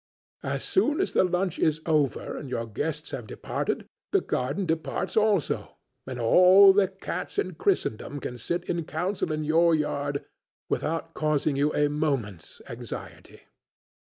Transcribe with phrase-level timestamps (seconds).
[0.41, 5.15] As soon as the lunch is over and your guests have departed the garden departs
[5.15, 5.77] also,
[6.07, 10.25] and all the cats in Christendom can sit in council in your yard
[10.69, 13.41] without causing you a moment's anxiety.